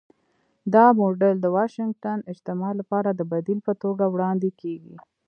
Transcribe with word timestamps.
دا 0.73 0.85
موډل 0.99 1.35
د 1.41 1.45
'واشنګټن 1.55 2.19
اجماع' 2.31 2.75
لپاره 2.79 3.09
د 3.13 3.21
بدیل 3.31 3.59
په 3.67 3.73
توګه 3.83 4.05
وړاندې 4.09 4.49
کېږي. 4.61 4.95